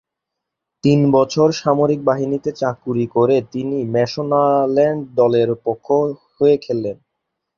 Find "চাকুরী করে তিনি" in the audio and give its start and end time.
2.51-3.77